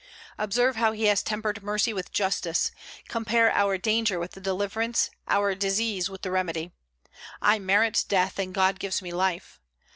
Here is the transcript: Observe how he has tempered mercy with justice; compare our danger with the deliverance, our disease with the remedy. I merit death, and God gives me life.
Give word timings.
Observe 0.39 0.77
how 0.77 0.93
he 0.93 1.03
has 1.03 1.21
tempered 1.21 1.61
mercy 1.61 1.93
with 1.93 2.11
justice; 2.11 2.71
compare 3.07 3.51
our 3.51 3.77
danger 3.77 4.17
with 4.17 4.31
the 4.31 4.41
deliverance, 4.41 5.11
our 5.27 5.53
disease 5.53 6.09
with 6.09 6.23
the 6.23 6.31
remedy. 6.31 6.71
I 7.39 7.59
merit 7.59 8.05
death, 8.09 8.39
and 8.39 8.51
God 8.51 8.79
gives 8.79 9.03
me 9.03 9.11
life. 9.11 9.59